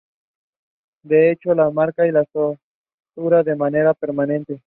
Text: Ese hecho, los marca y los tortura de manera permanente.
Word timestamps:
Ese 1.03 1.29
hecho, 1.29 1.53
los 1.53 1.71
marca 1.75 2.07
y 2.07 2.11
los 2.11 2.25
tortura 2.33 3.43
de 3.43 3.55
manera 3.55 3.93
permanente. 3.93 4.59